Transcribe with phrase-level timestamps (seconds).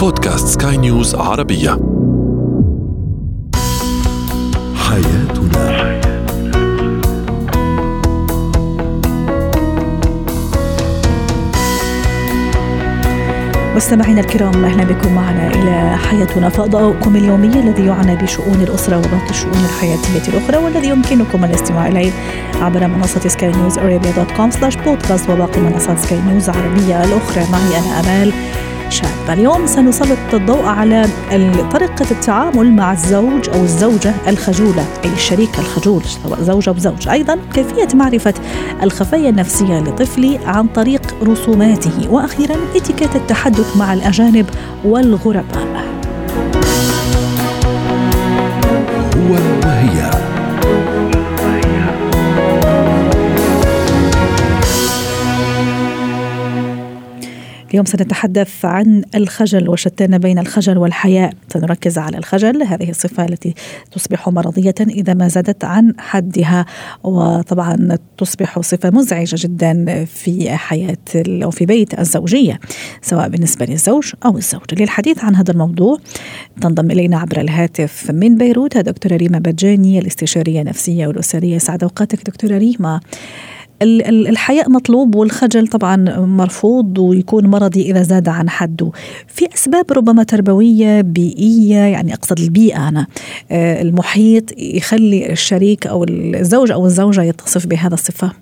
[0.00, 1.70] بودكاست سكاي نيوز عربية.
[4.74, 6.00] حياتنا.
[13.76, 19.64] مستمعينا الكرام أهلا بكم معنا إلى حياتنا فضاؤكم اليومي الذي يعنى بشؤون الأسرة وباقي الشؤون
[19.64, 22.12] الحياتية الأخرى والذي يمكنكم الاستماع إليه
[22.60, 27.44] عبر منصة Sky News Arabia dot com slash podcast وباقي منصات سكاي نيوز العربيه الأخرى.
[27.52, 28.32] معي أنا آمال
[28.90, 29.38] شاب.
[29.38, 31.06] اليوم سنسلط الضوء على
[31.72, 37.08] طريقة التعامل مع الزوج أو الزوجة الخجولة أي الشريك الخجول سواء زوج أو زوج.
[37.08, 38.34] أيضا كيفية معرفة
[38.82, 44.46] الخفايا النفسية لطفلي عن طريق رسوماته وأخيرا اتيكيت التحدث مع الأجانب
[44.84, 45.84] والغرباء.
[57.80, 61.32] اليوم سنتحدث عن الخجل وشتان بين الخجل والحياء.
[61.48, 63.54] سنركز على الخجل هذه الصفة التي
[63.92, 66.66] تصبح مرضية إذا ما زادت عن حدها
[67.04, 72.60] وطبعا تصبح صفة مزعجة جدا في حياة أو في بيت الزوجية
[73.02, 75.98] سواء بالنسبة للزوج أو الزوجة للحديث عن هذا الموضوع
[76.60, 81.58] تنضم إلينا عبر الهاتف من بيروت دكتورة ريما بجاني الاستشارية النفسية والأسرية.
[81.58, 83.00] سعد أوقاتك دكتورة ريما.
[83.82, 88.90] الحياء مطلوب والخجل طبعا مرفوض ويكون مرضي إذا زاد عن حده.
[89.26, 93.06] في أسباب ربما تربوية بيئية يعني أقصد البيئة أنا.
[93.50, 98.32] آه، المحيط يخلي الشريك أو الزوج أو الزوجة يتصف بهذا الصفة.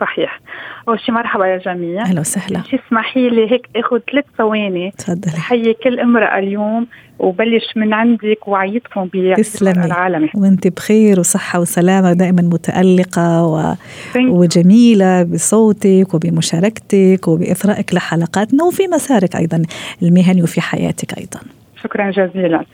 [0.00, 0.40] صحيح.
[0.88, 2.02] اول شيء مرحبا يا جميع.
[2.02, 2.62] أهلا وسهلا.
[2.70, 4.90] شي اسمحي لي هيك آخذ ثلاث ثواني.
[4.98, 5.32] تفضلي.
[5.32, 6.86] حيي كل امرأة اليوم
[7.18, 9.84] وبلش من عندك وعيتكم تسلمي.
[9.84, 10.28] العالمي.
[10.34, 13.74] وأنت بخير وصحة وسلامة دائما متألقة و...
[14.16, 19.62] وجميلة بصوتك وبمشاركتك وباثرائك لحلقاتنا وفي مسارك أيضا
[20.02, 21.40] المهني وفي حياتك أيضا.
[21.82, 22.64] شكرا جزيلا.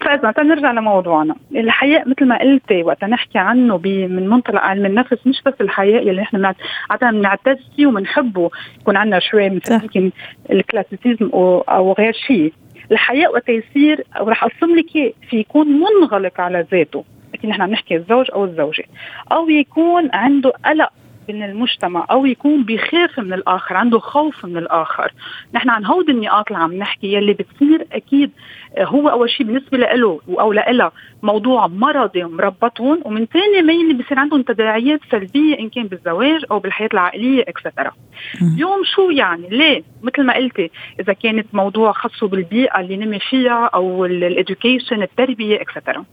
[0.00, 1.34] فاذا نرجع لموضوعنا.
[1.54, 6.22] الحياء مثل ما قلتي وقت نحكي عنه من منطلق علم النفس مش بس الحياء اللي
[6.22, 6.54] إحنا
[6.90, 8.50] عادة بنعتز فيه وبنحبه.
[8.80, 10.10] يكون عندنا شوي مثل يمكن
[10.50, 12.52] الكلاسيسيزم أو غير شيء.
[12.92, 17.04] الحياء وقت يصير ورح أقسم لك في يكون منغلق على ذاته.
[17.34, 18.84] أكيد نحن عم نحكي الزوج أو الزوجة.
[19.32, 20.92] أو يكون عنده قلق
[21.28, 25.12] من المجتمع أو يكون بخاف من الآخر عنده خوف من الآخر.
[25.54, 28.30] نحن عن هود النقاط اللي عم نحكي يلي بتصير أكيد
[28.78, 34.42] هو أول شيء بالنسبة له أو لها موضوع مرضي مربطهم ومن ثاني مين بصير عندهم
[34.42, 37.92] تداعيات سلبية إن كان بالزواج أو بالحياة العائلية et cetera
[38.42, 43.70] اليوم شو يعني؟ ليه؟ مثل ما قلتي إذا كانت موضوع خاصه بالبيئة اللي نمي فيها
[43.74, 46.04] أو ال education التربية et cetera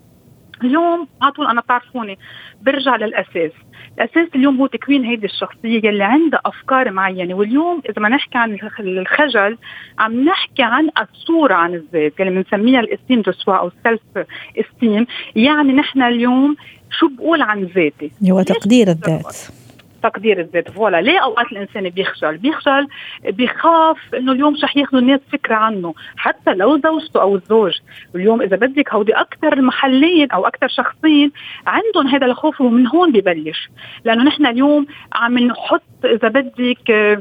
[0.63, 2.17] اليوم على طول أنا بتعرفوني
[2.61, 3.51] برجع للأساس.
[3.97, 7.33] الأساس اليوم هو تكوين هيدي الشخصية اللي عندها أفكار معينة.
[7.33, 9.57] واليوم إذا ما نحكي عن الخجل
[9.99, 14.27] عم نحكي عن الصورة عن الذات اللي بنسميها ال estime de soi أو ال
[14.59, 15.05] self-esteem
[15.35, 16.55] يعني نحن اليوم
[16.91, 19.58] شو بقول عن ذاتي؟ هو تقدير الذات.
[20.03, 20.71] تقدير الذات.
[20.71, 22.87] voilà ليه أوقات الإنسان بيخجل بيخجل
[23.23, 25.93] بيخاف إنه اليوم رح ياخذوا الناس فكرة عنه.
[26.17, 27.73] حتى لو زوجته أو الزوج
[28.15, 31.31] اليوم إذا بدك هودي أكثر المحلين أو أكثر شخصين
[31.67, 33.69] عندهم هذا الخوف ومن هون ببلش.
[34.05, 37.19] لأنه نحن اليوم عم نحط إذا بدك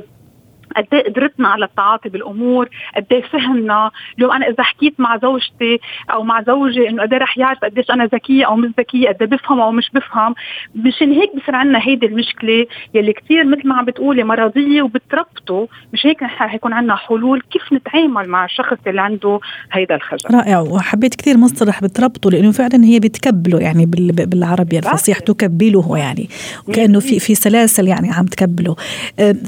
[0.77, 3.91] قد إيه قدرتنا على التعاطي بالأمور قد إيه فهمنا.
[4.19, 5.81] اليوم أنا إذا حكيت مع زوجتي
[6.13, 9.17] أو مع زوجي إنه قد إيه رح يعرف قديش أنا ذكية أو مش ذكية قد
[9.21, 10.35] إيه بفهم أو مش بفهم
[10.75, 15.69] مشان هيك بصير عندنا هيدي المشكلة يلي كثير مثل ما عم بتقولي مرضية وبتربطه.
[15.93, 19.41] مش هيك نحن حيكون عندنا حلول كيف نتعامل مع الشخص اللي عنده
[19.73, 20.35] هيدا الخجل.
[20.35, 26.29] رائع وحبيت كثير مصطلح بتربطه لأنه فعلا هي بتكبله يعني بالعربي الفصيح تكبله يعني
[26.69, 28.77] وكأنه في في سلاسل يعني عم تكبله.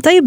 [0.05, 0.27] طيب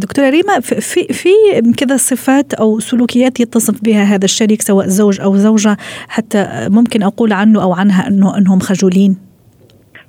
[0.00, 1.30] دكتور ريما في في
[1.76, 5.76] كذا صفات أو سلوكيات يتصف بها هذا الشريك سواء زوج أو زوجة
[6.08, 9.16] حتى ممكن أقول عنه أو عنها أنه أنهم خجولين؟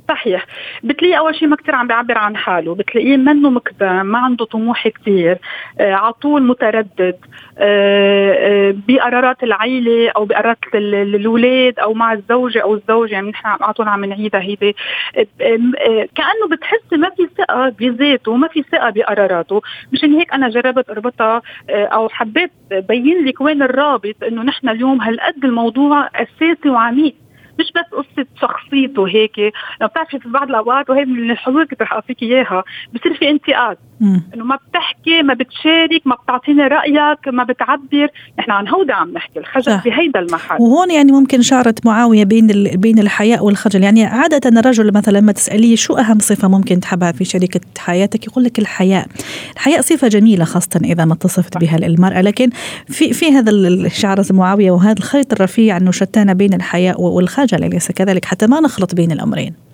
[0.09, 0.45] صحيح.
[0.83, 4.87] بتلاقيه أول شيء ما كثير عم بيعبر عن حاله بتلاقيه منه مقدم ما عنده طموح
[4.87, 5.37] كثير
[5.79, 7.15] آه على طول متردد
[7.57, 13.73] آه آه بقرارات العيلة أو بقرارات الأولاد أو مع الزوجة أو الزوج يعني نحن على
[13.73, 14.75] طول عم نعيدها هيدي.
[15.17, 19.61] آه، آه، كأنه بتحسي ما في ثقة بذاته وما في ثقة بقراراته.
[19.93, 25.01] مشان هيك أنا جربت أربطها آه، أو حبيت بين لك وين الرابط إنه نحن اليوم
[25.01, 27.15] هالقد الموضوع أساسي وعميق.
[27.59, 29.39] مش بس قصة شخصيته هيك
[29.81, 32.63] لما بتعرفي في بعض الأوقات وهي من الحلول اللي رح اعطيك إياها
[32.93, 33.77] بصير في انتقاد.
[34.01, 38.07] إنه ما بتحكي ما بتشارك ما بتعطيني رأيك ما بتعبر.
[38.39, 40.55] نحن عن هودا عم نحكي الخجل في هيدا المحل.
[40.61, 43.83] وهون يعني ممكن شعرت معاوية بين بين الحياء والخجل.
[43.83, 48.43] يعني عادة الرجل مثلا لما تسأليه شو أهم صفة ممكن تحبها في شريكة حياتك يقول
[48.43, 49.07] لك الحياء.
[49.53, 52.21] الحياء صفة جميلة خاصة إذا ما اتصفت بها المرأة.
[52.21, 52.49] لكن
[52.87, 57.46] في في هذا الشعر معاوية وهذا الخيط الرفيع إنه شتان بين الحياء والخجل.
[57.53, 59.66] اليس كذلك حتى ما نخلط بين الأمرين.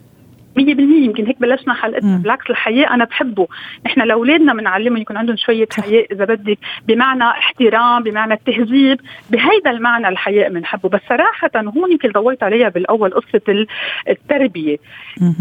[0.57, 2.17] 100% يمكن هيك بلشنا حلقتنا.
[2.17, 3.47] بالعكس الحياء أنا بحبه.
[3.85, 6.57] نحن لأولادنا بنعلمهم يكون عندهم شوية حياء إذا بدك
[6.88, 10.89] بمعنى احترام بمعنى التهذيب بهيدا المعنى الحياء بنحبه.
[10.89, 13.65] بس صراحة هون يمكن ضويت عليها بالأول قصة
[14.09, 14.77] التربية.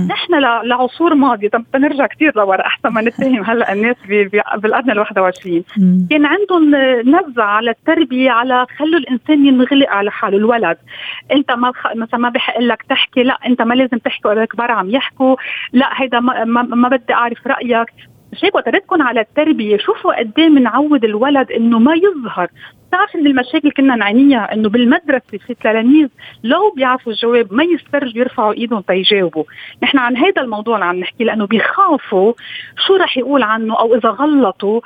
[0.09, 1.49] نحن لعصور ماضية.
[1.49, 3.97] طب بنرجع كثير لورا أحسن ما نتهم هلأ الناس
[4.56, 5.65] بالقرن ال 21
[6.11, 10.76] كان عندهم نزعه على التربية على خلوا الإنسان ينغلق على حاله الولد.
[11.32, 14.91] أنت ما مثلا ما بحق لك تحكي لأ أنت ما لازم تحكي ولا كبار عم
[14.91, 15.37] يحكي يحكوا
[15.73, 17.89] لا هيدا ما, ما, ما بدي أعرف رأيك.
[18.33, 22.49] مش هيك وتردكم على التربية شوفوا قد إيه بنعود الولد إنه ما يظهر.
[22.89, 26.09] بتعرف ان المشاكل كنا نعانيها إنه بالمدرسة في تلاميذ
[26.45, 29.45] لو بيعرفوا الجواب ما يسترجوا يرفعوا إيدهم تيجاوبوا،
[29.83, 32.33] نحن عن هذا الموضوع عم نحكي لأنه بيخافوا
[32.87, 34.81] شو رح يقول عنه أو إذا غلطوا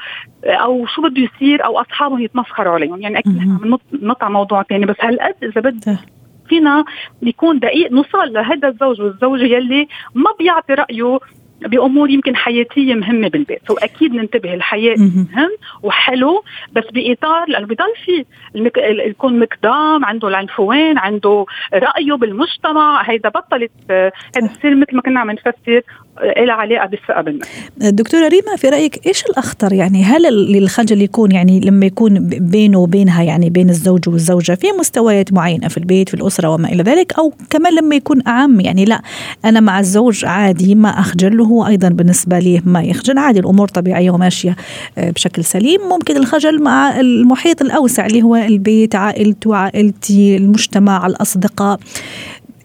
[0.44, 4.62] أو شو بده يصير أو أصحابهم يتمسخروا عليهم، يعني أكيد نحن عم ننط على موضوع
[4.62, 5.98] ثاني بس هالقد إذا بدك
[6.48, 6.84] فينا
[7.22, 11.18] يكون دقيق نوصل لهذا الزوج والزوجة يلي ما بيعطي رأيه
[11.60, 13.70] بأمور يمكن حياتية مهمة بالبيت.
[13.70, 15.50] واكيد ننتبه الحياة مهم.
[15.82, 18.78] وحلو بس بإطار لأنه بضل في المك...
[19.06, 23.02] يكون مقدام عنده العنفوان عنده رأيه بالمجتمع.
[23.02, 25.80] هيدا بطلت هيدا بصير مثل ما كنا عم نفسر.
[26.22, 27.48] لها علاقه بالثقه بالنفس.
[27.76, 30.26] دكتورة ريما في رأيك إيش الأخطر؟ يعني هل
[30.56, 35.78] الخجل يكون يعني لما يكون بينه وبينها يعني بين الزوج والزوجة في مستويات معينة في
[35.78, 39.02] البيت في الأسرة وما إلى ذلك؟ أو كمان لما يكون أعم يعني لا
[39.44, 44.10] أنا مع الزوج عادي ما أخجل وهو أيضا بالنسبة لي ما يخجل عادي الأمور طبيعية
[44.10, 44.56] وماشية
[44.98, 45.80] آه، بشكل سليم.
[45.80, 51.78] ممكن الخجل مع المحيط الأوسع اللي هو البيت عائلته عائلتي المجتمع الأصدقاء.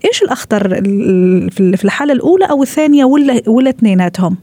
[0.05, 0.69] إيش الأخطر
[1.51, 4.37] في الحالة الأولى أو الثانية ولا ولا اثنيناتهم؟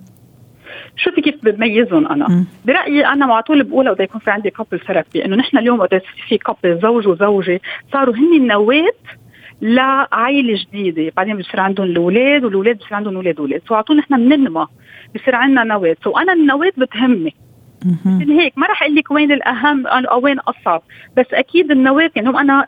[0.97, 2.29] شوفي كيف بميزهم أنا.
[2.29, 2.47] م.
[2.65, 6.03] برأيي أنا على طول بقولها وقت يكون في عندي couple therapy إنه نحن اليوم وقت
[6.29, 7.61] في couple زوج وزوجة
[7.93, 8.93] صاروا هن النواه
[9.63, 11.13] لعائلة جديدة.
[11.17, 14.67] بعدين بصير عندهم الأولاد والأولاد بصير عندهم أولاد أولاد so على طول نحن بننمى
[15.15, 17.35] بصير عندنا نواه so أنا النواه بتهمني.
[18.05, 20.83] من هيك ما راح أقول لك وين الأهم أو وين أصعب.
[21.17, 22.67] بس أكيد النواه يعني أنا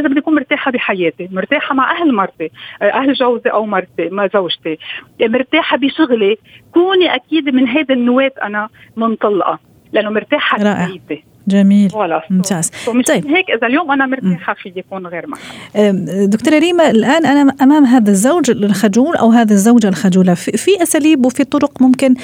[0.00, 2.50] إذا بدي أكون مرتاحة بحياتي مرتاحة مع أهل مرتي
[2.82, 4.78] أهل جوزي أو مرتي ما زوجتي.
[5.20, 6.36] مرتاحة بشغلي
[6.74, 9.58] كوني أكيد من هيدا النواة أنا منطلقة
[9.92, 11.24] لأنه مرتاحة بحياتي.
[11.48, 11.90] جميل.
[12.30, 12.70] ممتاز.
[12.86, 13.26] طيب.
[13.26, 15.90] هيك إذا اليوم أنا مرتاحة في يكون غير معها
[16.26, 21.44] دكتورة ريما الآن أنا أمام هذا الزوج الخجول أو هذه الزوجة الخجولة في أساليب وفي
[21.44, 22.14] طرق ممكن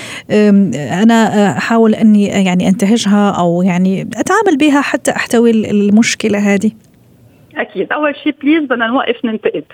[1.03, 6.71] أنا أحاول أني يعني أنتهجها أو يعني أتعامل بها حتى أحتوي المشكلة هذه؟
[7.57, 7.93] أكيد.
[7.93, 9.65] أول شيء بليز بدنا نوقف ننتقد.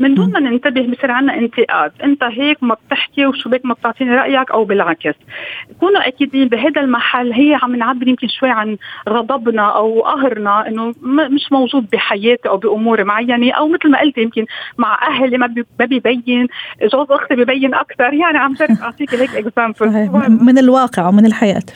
[0.00, 1.92] من دون ما ننتبه بصير عندنا انتقاد.
[2.04, 5.14] أنت هيك ما بتحكي وشو بك ما بتعطيني رأيك أو بالعكس.
[5.80, 8.76] كونوا أكيدين بهذا المحل هي عم نعبر يمكن شوي عن
[9.08, 14.46] غضبنا أو قهرنا إنه مش موجود بحياتي أو بامور معينة أو مثل ما قلت يمكن
[14.78, 16.46] مع أهلي ما ببين
[16.92, 18.14] جوز أختي ببين أكثر.
[18.14, 20.10] يعني عم جرب اعطيك هيك example
[20.44, 21.66] من الواقع ومن الحياة.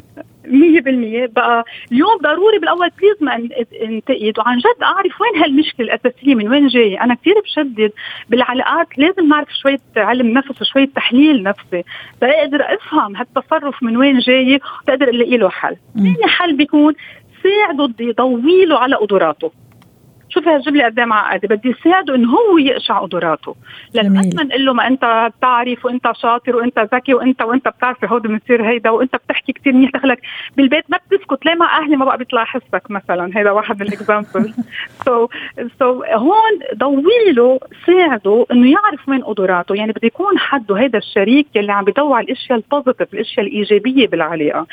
[0.51, 3.35] 100% بقى اليوم ضروري بالأول please ما
[3.83, 4.39] انتقد.
[4.39, 7.05] وعن جد أعرف وين هالمشكلة الأساسية من وين جاية.
[7.05, 7.93] أنا كثير بشدد
[8.29, 8.99] بالعلاقات.
[8.99, 11.85] لازم نعرف شوية علم نفس وشوية تحليل نفسي.
[12.21, 15.77] تقدر أفهم هالتصرف من وين جاي وتقدر ألاقي له حل.
[15.95, 16.95] ثاني حل بيكون
[17.43, 19.51] ساعده يضوي على قدراته.
[20.31, 21.57] شوف هالجمله قد إيه معقدة.
[21.57, 23.57] بدي ساعده انه هو يقشع قدراته.
[23.95, 28.23] لما ما نقول له ما أنت بتعرف وأنت شاطر وأنت ذكي وأنت وأنت بتعرف هود
[28.23, 30.21] بنصير هيدا وأنت بتحكي كثير منيح دخلك
[30.57, 31.47] بالبيت ما بتسكت.
[31.47, 34.55] ليه مع أهلي ما بقى بيطلع حسك مثلا؟ هذا واحد من ال example
[35.05, 35.29] so
[35.79, 39.75] so هون ضوي له ساعده إنه يعرف وين قدراته.
[39.75, 44.09] يعني بده يكون حده هذا الشريك يلي عم بيضوي على الأشياء ال positive الأشياء الإيجابية
[44.09, 44.67] بالعلاقه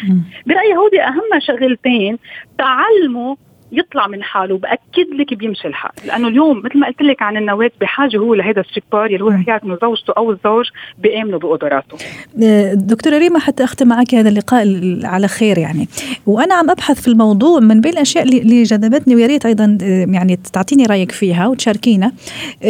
[0.45, 2.17] برأيي هودي أهم شغلتين.
[2.57, 3.35] تعلموا
[3.71, 5.91] يطلع من حاله باكد لك بيمشي الحال.
[6.05, 9.59] لأنه اليوم مثل ما قلت لك عن النواه بحاجة هو لهذا الشريك اللي هو رح
[9.63, 10.65] إنه زوجته أو الزوج
[10.97, 11.97] بيآمنوا بقدراته.
[12.43, 14.65] آه، دكتورة ريما حتى أختم معك هذا اللقاء
[15.03, 15.87] على خير يعني.
[16.25, 20.39] وأنا عم أبحث في الموضوع من بين الأشياء اللي جذبتني ويا ريت أيضا آه، يعني
[20.53, 22.11] تعطيني رأيك فيها وتشاركينا.
[22.63, 22.67] آه،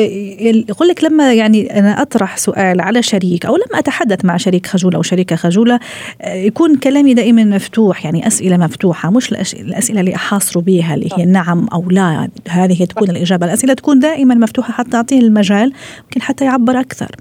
[0.70, 4.96] يقول لك لما يعني أنا أطرح سؤال على شريك أو لما أتحدث مع شريك خجول
[4.96, 5.80] أو شريكه خجوله
[6.26, 11.26] يكون كلامي دائما مفتوح يعني أسئلة مفتوحة مش الأسئلة اللي احاصروا بها فيها اللي هي
[11.26, 12.30] نعم أو لا.
[12.50, 13.46] هذه تكون الإجابة.
[13.46, 17.16] الأسئلة تكون دائما مفتوحة حتى تعطيه المجال ممكن حتى يعبر أكثر.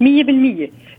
[0.00, 0.04] 100%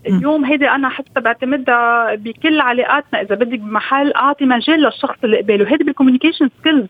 [0.06, 3.20] اليوم هيدي أنا حتى بعتمدها بكل علاقاتنا.
[3.20, 6.86] إذا بدك بمحل أعطي مجال للشخص اللي قباله هيدي بال communication skills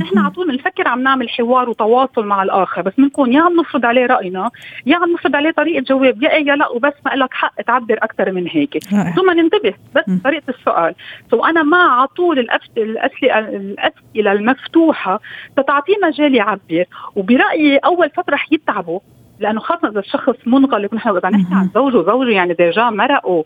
[0.00, 2.82] نحن على طول بنفكر عم نعمل حوار وتواصل مع الآخر.
[2.82, 4.50] بس بنكون يا عم نفرض عليه رأينا
[4.86, 7.98] يا عم نفرض عليه طريقة جواب يا إيه يا لأ وبس ما لك حق تعبر
[8.02, 8.84] أكثر من هيك.
[8.88, 10.04] ثم ننتبه بس.
[10.24, 10.94] طريقة السؤال.
[11.30, 15.20] so أنا مع على طول الأسئلة الأسئلة المفتوحة
[15.56, 16.84] تتعطيه مجال يعبر.
[17.16, 19.00] وبرأيي أول فترة رح يتعبوا.
[19.42, 23.42] لأنه خاصة إذا الشخص منغلق نحن إذا نحكي عن زوج وزوجة يعني déjà مرقوا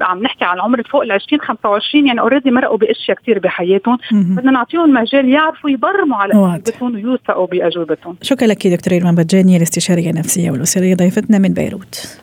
[0.00, 3.98] عم نحكي عن عمر فوق ال 20 25 يعني already مرقوا بأشياء كثير بحياتهم.
[4.12, 8.16] بدنا نعطيهم مجال يعرفوا يبرموا على أجوبتهم ويوثقوا بأجوبتهم.
[8.22, 12.18] شكرا لك دكتور ايمان بجاني الاستشارية النفسية والأسرية ضيفتنا من بيروت.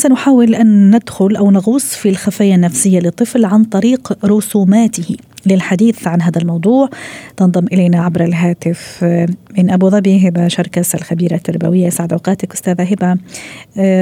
[0.00, 5.16] سنحاول أن ندخل أو نغوص في الخفايا النفسية للطفل عن طريق رسوماته.
[5.46, 6.90] للحديث عن هذا الموضوع.
[7.36, 9.04] تنضم إلينا عبر الهاتف
[9.58, 13.16] من أبو ظبي هبة شركس الخبيرة التربوية سعد أوقاتك أستاذة هبة.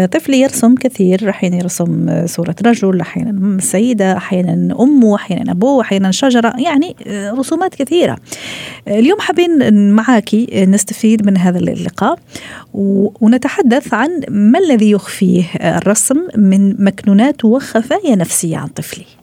[0.06, 6.52] طفل يرسم كثير أحيانا يرسم صورة رجل أحيانا سيدة أحيانا أمه أحيانا أبوه أحيانا شجرة
[6.58, 6.96] يعني
[7.38, 8.16] رسومات كثيرة.
[8.88, 12.18] اليوم حابين معاكي نستفيد من هذا اللقاء
[13.20, 19.17] ونتحدث عن ما الذي يخفيه الرسم من مكنونات وخفايا نفسية عن طفلي.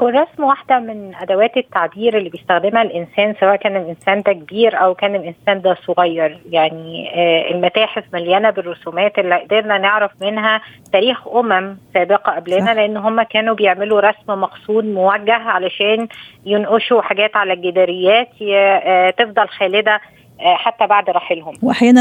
[0.00, 4.94] هو الرسم واحدة من أدوات التعبير اللي بيستخدمها الإنسان سواء كان الإنسان ده كبير أو
[4.94, 6.38] كان الإنسان ده صغير.
[6.50, 10.60] يعني آه المتاحف مليانة بالرسومات اللي قدرنا نعرف منها
[10.92, 16.08] تاريخ أمم سابقة قبلنا لأن هم كانوا بيعملوا رسم مقصود موجه علشان
[16.46, 20.00] ينقشوا حاجات على الجداريات آه تفضل خالدة
[20.40, 21.54] حتى بعد رحيلهم.
[21.62, 22.00] واحيانا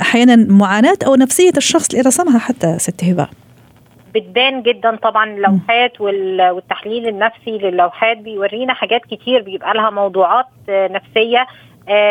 [0.00, 3.28] أحيانا معاناة أو نفسية الشخص اللي رسمها حتى ست هبة.
[4.14, 11.46] بتبان جدا طبعا اللوحات والتحليل النفسي للوحات بيورينا حاجات كتير بيبقى لها موضوعات نفسية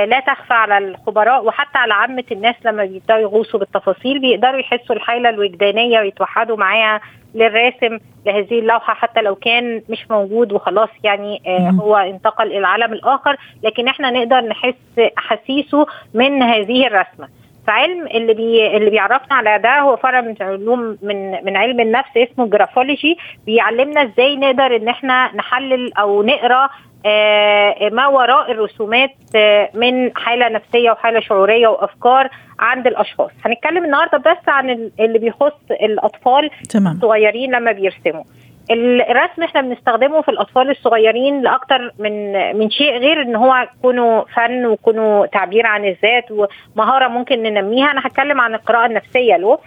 [0.06, 5.30] لا تخفى على الخبراء وحتى على عامة الناس لما بيبدأوا يغوصوا بالتفاصيل بيقدروا يحسوا الحالة
[5.30, 7.02] الوجدانية ويتوحدوا معاها
[7.36, 11.42] للراسم لهذه اللوحة حتى لو كان مش موجود وخلاص يعني
[11.82, 13.36] هو انتقل إلى العالم الآخر.
[13.64, 17.28] لكن إحنا نقدر نحس أحاسيسه من هذه الرسمة.
[17.70, 22.10] فعلم اللي بي اللي بيعرفنا على ده هو فرع من علوم من من علم النفس
[22.18, 23.18] اسمه graphology.
[23.46, 26.70] بيعلمنا إزاي نقدر إن إحنا نحلل أو نقرأ
[27.06, 33.32] آه ما وراء الرسومات آه من حالة نفسية وحالة شعورية وأفكار عند الأشخاص.
[33.46, 36.94] هنتكلم النهارده بس عن اللي بيخص الأطفال تمام.
[36.96, 38.24] الصغيرين لما بيرسموا.
[38.72, 44.66] الرسم إحنا بنستخدمه في الأطفال الصغيرين لأكتر من من شيء غير إن هو يكونوا فن
[44.66, 47.92] ويكونوا تعبير عن الذات ومهارة ممكن ننميها.
[47.92, 49.60] أنا هتكلم عن القراءة النفسية له.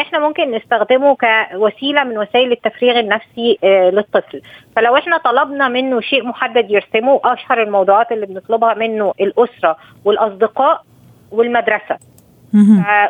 [0.00, 4.42] إحنا ممكن نستخدمه كوسيلة من وسائل التفريغ النفسي للطفل.
[4.76, 10.82] فلو إحنا طلبنا منه شيء محدد يرسمه أشهر الموضوعات اللي بنطلبها منه الأسرة والأصدقاء
[11.32, 11.98] والمدرسة.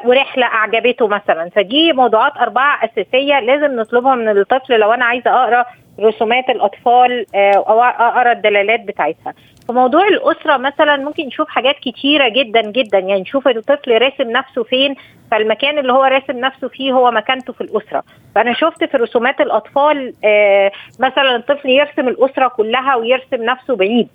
[0.04, 1.50] ورحلة أعجبته مثلا.
[1.56, 5.64] فدي موضوعات أربعة أساسية لازم نطلبها من الطفل لو أنا عايزة أقرأ
[6.00, 9.34] رسومات الأطفال أو أقرأ الدلالات بتاعتها.
[9.66, 12.98] في موضوع الأسرة مثلا ممكن نشوف حاجات كتيرة جدا جدا.
[12.98, 14.94] يعني نشوف الطفل راسم نفسه فين
[15.30, 18.02] فالمكان اللي هو راسم نفسه فيه هو مكانته في الأسرة.
[18.34, 20.14] فأنا شفت في رسومات الأطفال
[21.00, 24.08] مثلا الطفل يرسم الأسرة كلها ويرسم نفسه بعيد.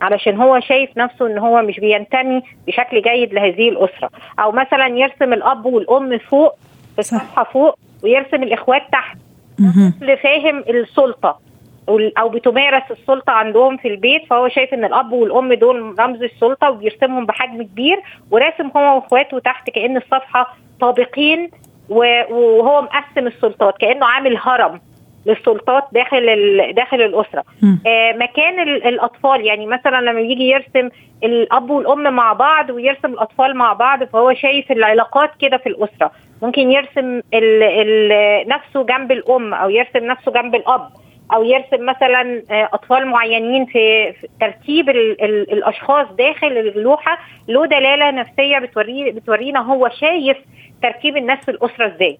[0.00, 4.10] علشان هو شايف نفسه إن هو مش بينتمي بشكل جيد لهذه الأسرة.
[4.38, 6.54] أو مثلا يرسم الأب والأم فوق
[6.94, 9.16] في الصفحة فوق ويرسم الإخوات تحت.
[10.00, 11.38] طفل فاهم السلطة
[12.18, 17.26] أو بتمارس السلطة عندهم في البيت فهو شايف إن الأب والأم دول رمز السلطة وبيرسمهم
[17.26, 21.50] بحجم كبير وراسم هو وإخواته تحت كأن الصفحة طابقين
[21.88, 24.80] وهو مقسم السلطات كأنه عامل هرم.
[25.26, 26.26] للسلطات داخل
[26.72, 27.44] داخل الأسرة.
[27.86, 30.88] آه مكان الأطفال يعني مثلا لما يجي يرسم
[31.24, 36.10] الأب والأم مع بعض ويرسم الأطفال مع بعض فهو شايف العلاقات كده في الأسرة.
[36.42, 40.88] ممكن يرسم ال ال نفسه جنب الأم أو يرسم نفسه جنب الأب
[41.34, 47.18] أو يرسم مثلا أطفال معينين في ترتيب ال ال الأشخاص داخل اللوحة.
[47.48, 50.36] له دلالة نفسية بتوري بتورينا هو شايف
[50.82, 52.18] ترتيب الناس في الأسرة إزاي.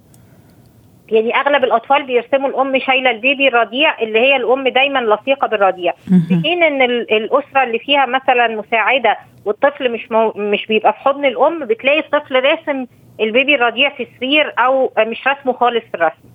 [1.10, 5.92] يعني أغلب الأطفال بيرسموا الأم شايلة البيبي الرضيع اللي هي الأم دايما لصيقة بالرضيع.
[6.28, 11.24] في حين إن الأسرة اللي فيها مثلا مساعدة والطفل مش مو مش بيبقى في حضن
[11.24, 12.86] الأم بتلاقي الطفل راسم
[13.20, 16.28] البيبي الرضيع في سرير أو مش رسمه خالص في الرسم.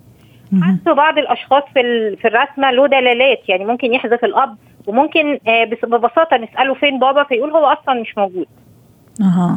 [0.62, 5.38] حتى بعض الأشخاص في في الرسمة له دلالات يعني ممكن يحذف الأب وممكن
[5.82, 8.46] ببساطة نسأله فين بابا فيقول هو أصلا مش موجود.
[9.20, 9.56] أها.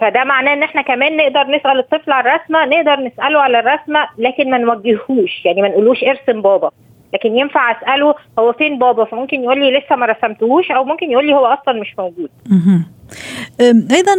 [0.00, 4.50] فده معناه إن إحنا كمان نقدر نسأل الطفل على الرسمة نقدر نسأله على الرسمة لكن
[4.50, 6.70] ما نوجهوش يعني ما نقولوش ارسم بابا.
[7.14, 11.26] لكن ينفع أسأله هو فين بابا؟ فممكن يقول لي لسه ما رسمتهوش أو ممكن يقول
[11.26, 12.30] لي هو أصلا مش موجود.
[13.60, 14.14] أيضا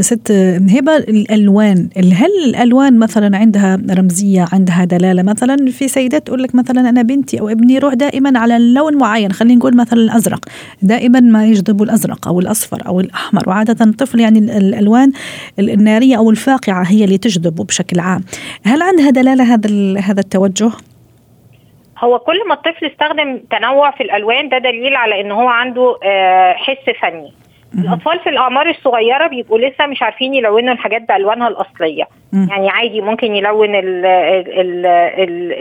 [0.00, 0.30] ست
[0.70, 6.88] هبة الألوان هل الألوان مثلا عندها رمزية عندها دلالة؟ مثلا في سيدات تقول لك مثلا
[6.88, 10.44] أنا بنتي أو ابني يروح دائما على لون معين خلينا نقول مثلا الأزرق.
[10.82, 13.48] دائما ما يجذب الأزرق أو الأصفر أو الأحمر.
[13.48, 15.12] وعادة الطفل يعني الألوان
[15.58, 18.24] النارية أو الفاقعة هي اللي تجذبه بشكل عام.
[18.64, 20.70] هل عندها دلالة هذا هذا التوجه؟
[21.98, 26.52] هو كل ما الطفل استخدم تنوع في الألوان ده دليل على إن هو عنده آه،
[26.52, 27.39] حس فني.
[27.78, 32.04] الأطفال في الأعمار الصغيرة بيبقوا لسه مش عارفين يلونوا الحاجات بألوانها الأصلية.
[32.32, 33.70] يعني عادي ممكن يلون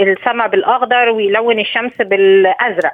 [0.01, 2.93] السماء بالأخضر ويلون الشمس بالأزرق.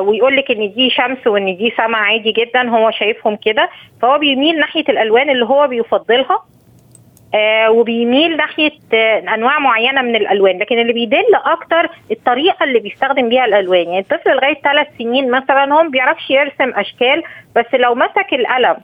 [0.00, 3.68] ويقول لك إن دي شمس وإن دي سماء عادي جدا هو شايفهم كده.
[4.02, 6.38] فهو بيميل ناحية الألوان اللي هو بيفضلها.
[7.68, 13.44] وبيميل ناحية آه أنواع معينة من الألوان لكن اللي بيدل أكتر الطريقة اللي بيستخدم بيها
[13.44, 13.84] الألوان.
[13.88, 17.22] يعني الطفل لغاية ثلاث سنين مثلا هو ما بيعرفش يرسم أشكال
[17.56, 18.76] بس لو مسك القلم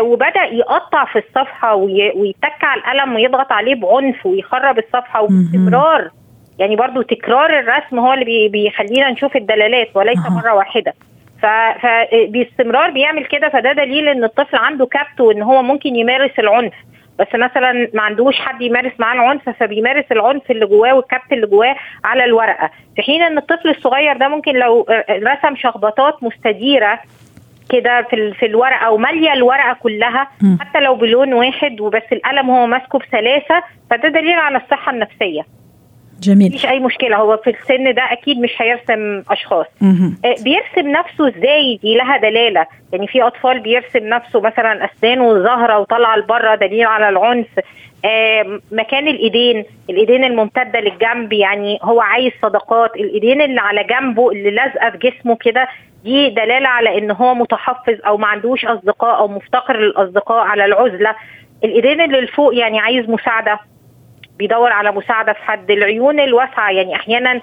[0.00, 6.10] وبدأ يقطع في الصفحة ويتك على القلم ويضغط عليه بعنف ويخرب الصفحة وباستمرار
[6.58, 10.94] يعني برضو تكرار الرسم هو اللي بيخلينا نشوف الدلالات وليس مرة واحدة.
[11.42, 16.72] فباستمرار بيعمل كده فده دليل إن الطفل عنده كبت وإن هو ممكن يمارس العنف.
[17.22, 21.76] بس مثلا ما عندوش حد يمارس معاه العنف فبيمارس العنف اللي جواه والكبت اللي جواه
[22.04, 26.98] على الورقة في حين إن الطفل الصغير ده ممكن لو رسم شخبطات مستديره
[27.70, 30.56] كده في في الورقة وماليه الورقة كلها م.
[30.60, 35.42] حتى لو بلون واحد وبس القلم هو ماسكه بسلاسة فده دليل على الصحة النفسية
[36.22, 36.48] جميل.
[36.48, 37.16] مفيش أي مشكلة.
[37.16, 39.66] هو في السن ده أكيد مش هيرسم أشخاص.
[39.80, 40.16] مم.
[40.44, 42.66] بيرسم نفسه إزاي؟ دي لها دلالة.
[42.92, 47.46] يعني في أطفال بيرسم نفسه مثلا اسنانه ظاهره وطالعة لبره دليل على العنف.
[48.04, 49.64] آه مكان الإيدين.
[49.90, 52.96] الإيدين الممتدة للجنب يعني هو عايز صداقات.
[52.96, 55.68] الإيدين اللي على جنبه اللي لازقة في جسمه كده
[56.04, 61.14] دي دلالة على إن هو متحفظ أو ما عندوش أصدقاء أو مفتقر للأصدقاء على العزلة.
[61.64, 63.58] الإيدين اللي لفوق يعني عايز مساعدة.
[64.42, 65.70] بيدور على مساعدة في حد.
[65.70, 67.40] العيون الواسعة يعني أحيانا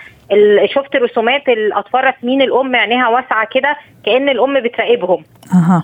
[0.65, 5.23] شفت رسومات الأطفال راسمين الأم عينيها واسعة كده كأن الأم بتراقبهم.
[5.53, 5.83] أها.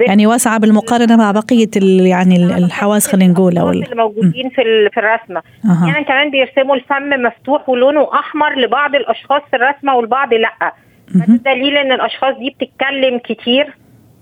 [0.00, 1.70] يعني واسعة بالمقارنة مع بقية
[2.10, 5.42] يعني الحواس خلينا نقول أو اللي موجودين في في الرسمة.
[5.64, 5.88] أه.
[5.88, 10.72] يعني كمان بيرسموا الفم مفتوح ولونه أحمر لبعض الأشخاص في الرسمة والبعض لأ.
[11.14, 13.74] ده دليل إن الأشخاص دي بتتكلم كتير.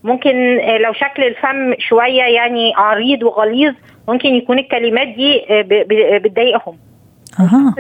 [0.05, 3.75] ممكن لو شكل الفم شوية يعني عريض وغليظ
[4.09, 5.65] ممكن يكون الكلمات دي آه،
[6.19, 6.77] بتضايقهم.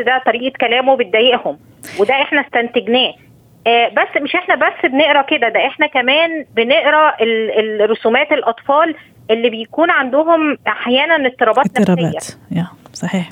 [0.07, 1.59] ده طريقة كلامه بتضايقهم
[1.99, 3.15] وده إحنا استنتجناه.
[3.67, 8.95] آه بس مش إحنا بس بنقرأ كده ده إحنا كمان بنقرأ الرسومات الأطفال
[9.31, 12.29] اللي بيكون عندهم أحيانا اضطرابات اضطرابات.
[12.51, 13.29] يا صحيح.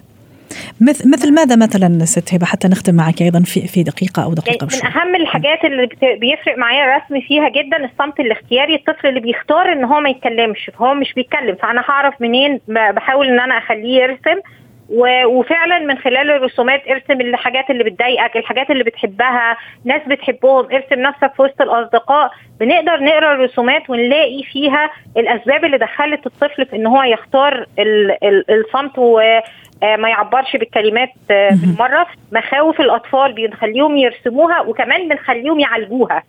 [0.81, 4.69] مثل مثل ماذا مثلا ست هبة؟ حتى نختم معك أيضا في في دقيقة أو دقيقة
[4.73, 5.89] يعني من أهم الحاجات اللي
[6.21, 8.75] بيفرق معايا الرسم فيها جدا الصمت الاختياري.
[8.75, 11.57] الطفل اللي بيختار إن هو ما يتكلمش فهو مش بيتكلم.
[11.63, 14.41] فأنا هعرف منين؟ بحاول إن أنا أخليه يرسم.
[15.27, 21.33] وفعلا من خلال الرسومات ارسم الحاجات اللي بتضايقك الحاجات اللي بتحبها ناس بتحبهم ارسم نفسك
[21.37, 22.31] في وسط الأصدقاء.
[22.61, 27.67] بنقدر نقرأ الرسومات ونلاقي فيها الأسباب اللي دخلت الطفل في إن هو يختار
[28.51, 28.99] الصمت
[29.83, 32.07] آه، ما يعبرش بالكلمات آه، بالمرة.
[32.33, 36.23] مخاوف الأطفال بنخليهم يرسموها وكمان بنخليهم يعالجوها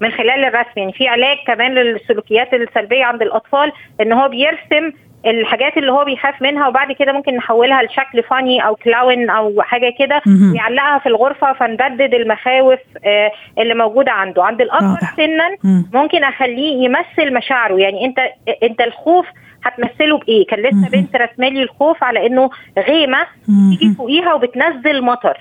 [0.00, 0.70] من خلال الرسم.
[0.76, 4.92] يعني في علاج كمان للسلوكيات السلبية عند الأطفال إن هو بيرسم
[5.26, 9.94] الحاجات اللي هو بيخاف منها وبعد كده ممكن نحولها لشكل فاني أو كلاون أو حاجة
[9.98, 14.44] كده ويعلقها في الغرفة فنبدد المخاوف آه، اللي موجودة عنده.
[14.44, 15.56] عند الأكبر سنا
[15.94, 17.74] ممكن أخليه يمثل مشاعره.
[17.74, 18.18] يعني أنت
[18.62, 19.26] أنت الخوف
[19.64, 25.40] هتمثله بإيه؟ كان لسه بنت رسمالي الخوف على إنه غيمة تيجي فوقيها وبتنزل مطر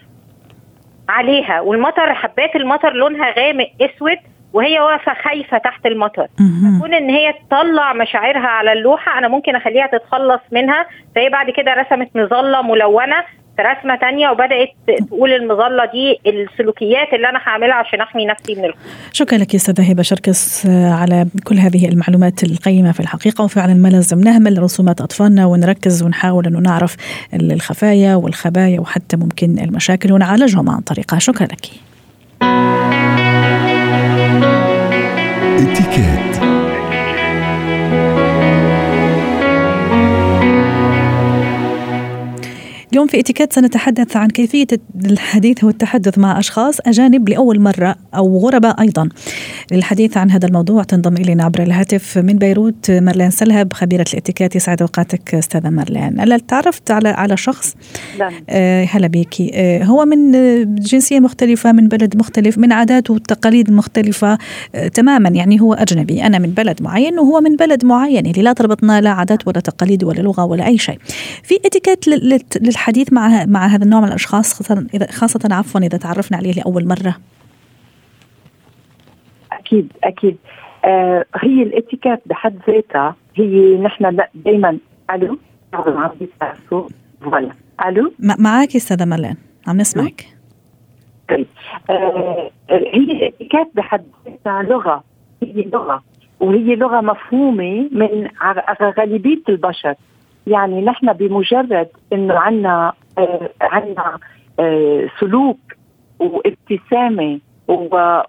[1.10, 4.18] عليها والمطر حبات المطر لونها غامق أسود
[4.56, 6.28] وهي واقفة خايفة تحت المطر.
[6.38, 10.86] فكون إن هي تطلع مشاعرها على اللوحة أنا ممكن أخليها تتخلص منها.
[11.16, 13.20] فهي بعد كده رسمت مظلة ملونة
[13.58, 14.70] في رسمة تانية وبدأت
[15.08, 18.82] تقول المظلة دي السلوكيات اللي أنا هعملها عشان أحمي نفسي من الخوف.
[19.14, 23.44] شكرا لك يا أستاذة هبة شركس على كل هذه المعلومات القيمة في الحقيقة.
[23.44, 26.96] وفعلا ما لازم نهمل رسومات أطفالنا ونركز ونحاول انه نعرف
[27.34, 31.20] الخفايا والخبايا وحتى ممكن المشاكل ونعالجهم عن طريقها.
[31.20, 31.66] شكرا لك.
[35.58, 36.35] Etiquette
[42.96, 44.68] اليوم في اتيكيت سنتحدث عن كيفية
[45.06, 49.10] الحديث والتحدث مع أشخاص أجانب لأول مرة أو غرباء أيضا.
[49.72, 54.56] للحديث عن هذا الموضوع تنضم إلينا عبر الهاتف من بيروت مارلين سلهب خبيرة الاتيكيت.
[54.56, 56.20] يسعد أوقاتك أستاذة مارلين.
[56.20, 57.76] هلا تعرفت على على شخص؟
[58.20, 58.34] نعم.
[58.50, 60.32] آه هلا بيكي آه هو من
[60.76, 64.38] جنسية مختلفة من بلد مختلف من عادات وتقاليد مختلفة
[64.76, 65.30] آه تماما.
[65.30, 66.24] يعني هو أجنبي.
[66.24, 70.04] أنا من بلد معين وهو من بلد معين اللي لا تربطنا لا عادات ولا تقاليد
[70.04, 70.98] ولا لغة ولا أي شيء.
[71.44, 76.38] في اتيكيت للحديث مع مع هذا النوع من الأشخاص خاصة اذا خاصة عفوا إذا تعرفنا
[76.38, 77.16] عليه لأول مرة.
[79.52, 80.38] أكيد أكيد.
[80.86, 84.78] آه هي الاتيكيت بحد ذاتها هي نحن دائما
[85.12, 85.40] ألو؟
[87.22, 87.52] فوالا.
[87.86, 89.36] ألو؟ معك أستاذة ملان
[89.68, 90.26] عم نسمعك.
[91.30, 91.48] طيب.
[91.90, 95.04] آه هي الاتيكيت بحد ذاتها لغة.
[95.44, 96.04] هي لغة.
[96.40, 98.28] وهي لغة مفهومة من
[98.98, 99.96] غالبية البشر.
[100.48, 104.20] يعني نحن بمجرد إنه عنا آه عنا
[104.60, 105.60] آه سلوك
[106.20, 107.40] وابتسامة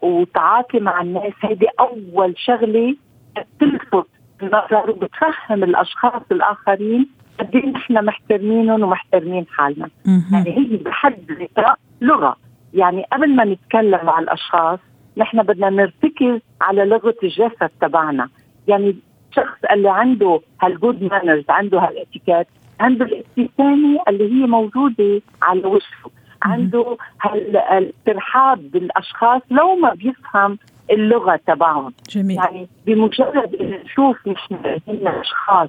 [0.03, 2.97] وتعاطي مع الناس هيدي أول شغلة
[3.37, 4.07] بتلفت
[4.43, 7.09] النظر وبتفهم الأشخاص الآخرين
[7.41, 9.89] قد إيه نحن محترمينهم ومحترمين حالنا.
[10.33, 12.37] يعني هي بحد ذاتها لغة.
[12.75, 14.79] يعني قبل ما نتكلم مع الأشخاص
[15.17, 18.29] نحن بدنا نرتكز على لغة الجسد تبعنا.
[18.69, 18.97] يعني
[19.39, 22.47] الشخص اللي عنده هالجود مانرز عنده هالاتيكيت
[22.81, 26.11] عنده الابتسامة اللي هي موجودة على وشه
[26.43, 30.59] عنده هالترحاب بالأشخاص لو ما بيفهم
[30.91, 32.37] اللغة تبعهم جميل.
[32.37, 34.59] يعني بمجرد نشوف نحن
[35.07, 35.69] أشخاص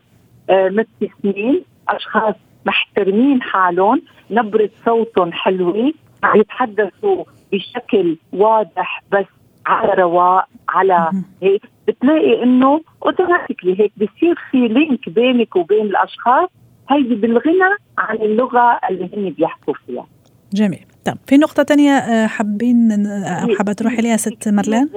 [0.49, 4.01] آه مبتسمين أشخاص محترمين حالهم
[4.31, 5.93] نبرة صوتهم حلوة
[6.35, 9.25] يتحدثوا بشكل واضح بس
[9.67, 11.11] على رواق على
[11.43, 11.61] هيك.
[11.87, 16.49] بتلاقي إنه automatically هيك بصير في link بينك وبين الأشخاص.
[16.89, 20.05] هيدي بالغنى عن اللغة اللي هن بيحكوا فيها.
[20.53, 20.85] جميل.
[21.05, 24.89] طب في نقطة تانية حابين أو حابة تروحي ليها ست مرلان؟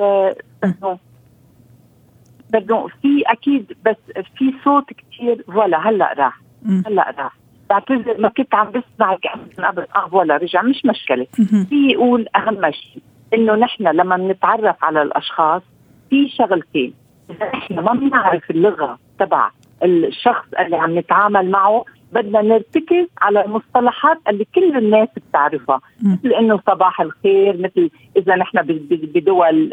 [2.52, 3.96] بدو في أكيد بس
[4.38, 6.40] في صوت كثير ولا هلأ راح.
[6.86, 7.36] هلأ راح.
[7.70, 9.26] بعتذر ما كنت عم بسمعك.
[9.58, 11.26] قبل آه ولا رجع مش مشكلة.
[11.68, 13.02] في يقول أهم شيء.
[13.34, 15.62] إنه نحن لما بنتعرف على الأشخاص
[16.10, 16.94] في شغلتين.
[17.30, 19.50] إذا نحن ما بنعرف اللغة تبع
[19.82, 21.84] الشخص اللي عم نتعامل معه.
[22.12, 25.80] بدنا نرتكز على المصطلحات اللي كل الناس بتعرفها.
[26.02, 29.72] مثل إنه صباح الخير مثل إذا نحن بدول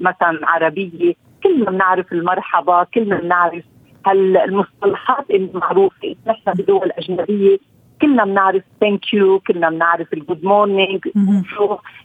[0.00, 1.14] مثلا عربية.
[1.42, 3.64] كلنا بنعرف المرحبا كلنا بنعرف
[4.06, 6.14] هالمصطلحات المعروفة.
[6.26, 7.58] نحن بدول أجنبية.
[8.04, 11.08] كلنا بنعرف thank you كلنا بنعرف ال good morning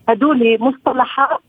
[0.08, 1.40] هدول مصطلحات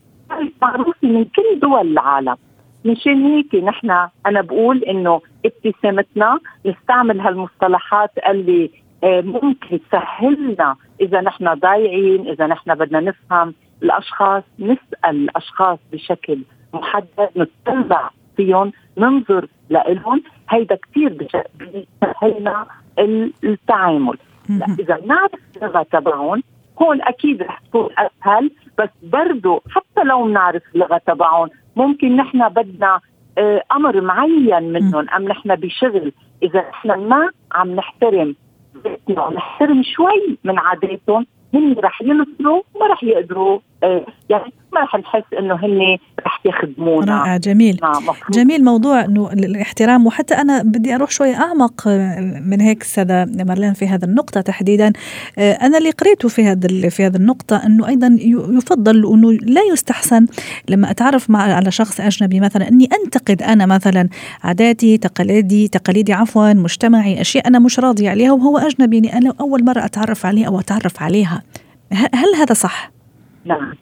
[0.62, 2.36] معروفة من كل دول العالم.
[2.84, 3.90] مشان هيك نحن
[4.26, 8.70] أنا بقول إنه ابتسامتنا نستعمل هالمصطلحات اللي
[9.04, 16.38] ممكن تسهلنا إذا نحن ضايعين إذا نحن بدنا نفهم الأشخاص نسأل الأشخاص بشكل
[16.72, 22.66] محدد نتبع فيهم ننظر لهم هيدا كثير بيسهلنا
[23.44, 24.18] التعامل.
[24.48, 26.42] لا إذا نعرف اللغة تبعهم
[26.82, 33.00] هون أكيد رح تكون أسهل بس برضه حتى لو بنعرف اللغة تبعهم ممكن نحن بدنا
[33.38, 36.12] آه أمر معين منهم أم نحن بشغل.
[36.42, 38.34] إذا نحن ما عم نحترم
[38.84, 43.58] بيتنا ونحترم شوي من عاداتهم هن رح ينصروا وما رح يقدروا
[44.28, 47.18] يعني ما رح نحس إنه هن رح يخدمونا.
[47.18, 47.80] رائع جميل.
[48.30, 51.88] جميل موضوع إنه الاحترام وحتى أنا بدي أروح شوي أعمق
[52.46, 54.92] من هيك استاذه مارلين في هذه النقطة تحديدا.
[55.38, 58.18] أنا اللي قريته في هذا في هذه النقطة إنه أيضا
[58.56, 60.26] يفضل إنه لا يستحسن
[60.68, 64.08] لما أتعرف مع على شخص أجنبي مثلا إني أنتقد أنا مثلا
[64.42, 69.64] عاداتي تقاليدي تقاليدي عفوا مجتمعي أشياء أنا مش راضيه عليها وهو أجنبي يعني أنا أول
[69.64, 71.42] مرة أتعرف عليه أو أتعرف عليها.
[71.92, 73.01] هل هذا صح؟
[73.44, 73.74] نعم.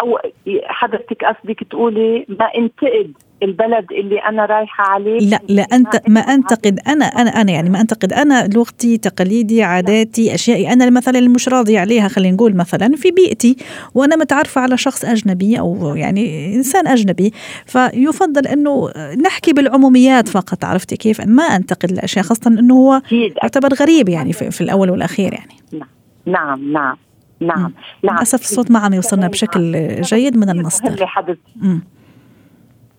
[0.00, 0.18] أو
[0.64, 6.80] حضرتك قصدك تقولي ما انتقد البلد اللي أنا رايحة عليه؟ لا لا انت ما انتقد
[6.88, 8.12] أنا أنا أنا يعني ما أنتقد.
[8.12, 13.10] أنا لغتي تقاليدي عاداتي أشيائي أنا مثلا اللي مش راضي عليها خلينا نقول مثلا في
[13.10, 13.56] بيئتي
[13.94, 17.32] وأنا متعرفة على شخص أجنبي أو يعني إنسان أجنبي.
[17.66, 18.90] فيفضل إنه
[19.24, 24.50] نحكي بالعموميات فقط عرفتي كيف؟ ما أنتقد الأشياء خاصة إنه هو يعتبر غريب يعني في,
[24.50, 25.84] في الأول والأخير يعني.
[26.26, 26.96] نعم نعم.
[27.40, 27.72] نعم نعم.
[28.14, 31.06] للأسف الصوت ما عم يوصلنا بشكل جيد من المصدر.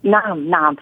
[0.03, 0.75] نعم نعم.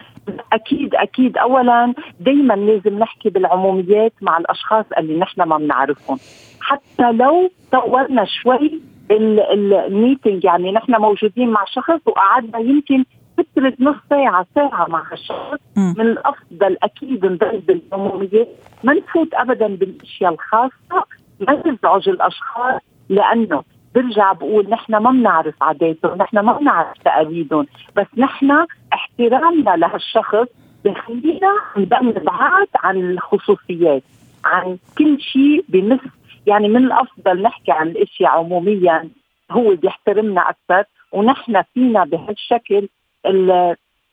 [0.52, 1.36] أكيد أكيد.
[1.36, 6.18] اولا دائما لازم نحكي بالعموميات مع الأشخاص اللي نحن ما بنعرفهم.
[6.60, 13.04] حتى لو طورنا شوي الميتنج يعني نحن موجودين مع شخص وقعدنا يمكن
[13.38, 18.48] فترة نص ساعة ساعة مع الشخص من الأفضل أكيد نضل بالعمومية
[18.84, 21.04] ما نفوت أبدا بالأشياء الخاصة
[21.40, 22.80] ما نزعج الأشخاص.
[23.10, 23.62] لأنه
[23.94, 30.46] برجع بقول نحن ما بنعرف عاداتهم نحن ما بنعرف تقاليدهم بس نحن احترامنا لهالشخص
[30.84, 34.02] بخلينا نبعد عن الخصوصيات
[34.44, 36.00] عن كل شيء بمس
[36.46, 39.08] يعني من الأفضل نحكي عن الاشياء عموميا
[39.50, 42.88] هو بيحترمنا أكثر ونحن فينا بهالشكل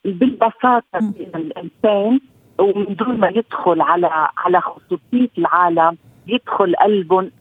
[0.05, 2.19] بالبساطة من الإنسان
[2.59, 7.31] ومن دون ما يدخل على على خصوصية العالم يدخل قلبهم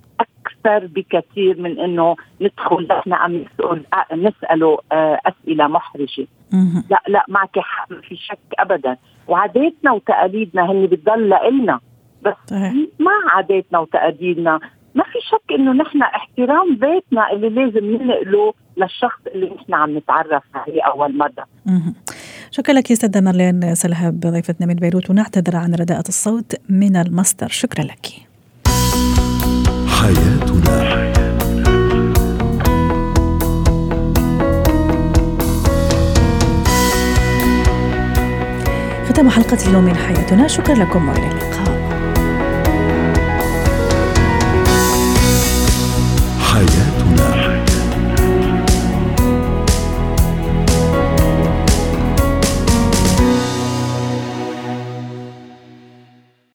[0.66, 6.26] أكثر بكثير من إنه ندخل نحن عم نسال نسأله آه، أسئلة محرجة.
[6.90, 8.96] لا لا معك حق ما في شك ابدا.
[9.28, 11.80] وعاداتنا وتقاليدنا هن بتضل لنا
[12.22, 12.52] بس
[12.98, 14.60] ما عاداتنا وتقاليدنا.
[14.94, 20.42] ما في شك إنه نحن احترام ذاتنا اللي لازم ننقله للشخص اللي نحن عم نتعرف
[20.54, 21.46] عليه أول مرة.
[22.50, 27.48] شكرا لك استاذه مارلين سلهب ضيفتنا من بيروت ونعتذر عن رداءة الصوت من المصدر.
[27.48, 28.06] شكرا لك.
[30.00, 30.55] حياتنا
[39.16, 40.48] ختام حلقة اليوم من حياتنا.
[40.48, 41.75] شكرا لكم وإلى اللقاء.